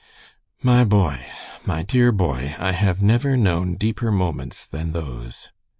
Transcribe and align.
"My 0.63 0.83
boy, 0.83 1.23
my 1.63 1.83
dear 1.83 2.11
boy, 2.11 2.55
I 2.57 2.71
have 2.71 3.03
never 3.03 3.37
known 3.37 3.75
deeper 3.75 4.11
moments 4.11 4.67
than 4.67 4.93
those. 4.93 5.49